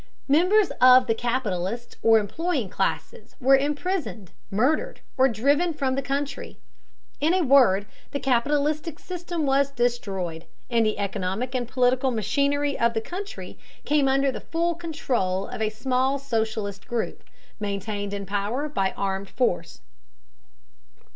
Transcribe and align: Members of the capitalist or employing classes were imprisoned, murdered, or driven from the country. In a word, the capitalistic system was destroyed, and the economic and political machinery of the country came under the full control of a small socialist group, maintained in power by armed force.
Members 0.27 0.71
of 0.81 1.05
the 1.05 1.13
capitalist 1.13 1.95
or 2.01 2.17
employing 2.17 2.69
classes 2.69 3.35
were 3.39 3.55
imprisoned, 3.55 4.31
murdered, 4.49 4.99
or 5.15 5.27
driven 5.29 5.75
from 5.75 5.93
the 5.93 6.01
country. 6.01 6.57
In 7.19 7.35
a 7.35 7.43
word, 7.43 7.85
the 8.09 8.19
capitalistic 8.19 8.97
system 8.97 9.45
was 9.45 9.69
destroyed, 9.69 10.45
and 10.71 10.83
the 10.87 10.97
economic 10.97 11.53
and 11.53 11.67
political 11.67 12.09
machinery 12.09 12.79
of 12.79 12.95
the 12.95 12.99
country 13.01 13.59
came 13.85 14.07
under 14.07 14.31
the 14.31 14.41
full 14.41 14.73
control 14.73 15.45
of 15.45 15.61
a 15.61 15.69
small 15.69 16.17
socialist 16.17 16.87
group, 16.87 17.23
maintained 17.59 18.11
in 18.11 18.25
power 18.25 18.67
by 18.67 18.93
armed 18.97 19.29
force. 19.29 19.81